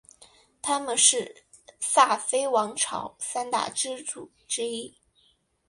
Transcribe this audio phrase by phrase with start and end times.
[0.63, 1.43] 他们是
[1.79, 4.95] 萨非王朝三大支柱之一。